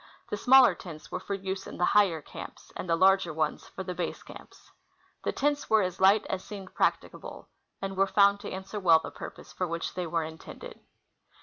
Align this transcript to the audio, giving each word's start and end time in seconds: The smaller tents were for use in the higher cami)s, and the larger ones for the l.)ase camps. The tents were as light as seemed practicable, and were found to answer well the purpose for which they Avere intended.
The 0.31 0.35
smaller 0.35 0.73
tents 0.73 1.11
were 1.11 1.19
for 1.19 1.35
use 1.35 1.67
in 1.67 1.77
the 1.77 1.85
higher 1.85 2.23
cami)s, 2.23 2.71
and 2.75 2.89
the 2.89 2.95
larger 2.95 3.31
ones 3.31 3.67
for 3.67 3.83
the 3.83 3.93
l.)ase 3.93 4.23
camps. 4.23 4.71
The 5.23 5.31
tents 5.31 5.69
were 5.69 5.83
as 5.83 6.01
light 6.01 6.25
as 6.25 6.43
seemed 6.43 6.73
practicable, 6.73 7.49
and 7.83 7.95
were 7.95 8.07
found 8.07 8.39
to 8.39 8.51
answer 8.51 8.79
well 8.79 8.97
the 8.97 9.11
purpose 9.11 9.53
for 9.53 9.67
which 9.67 9.93
they 9.93 10.05
Avere 10.07 10.27
intended. 10.27 10.79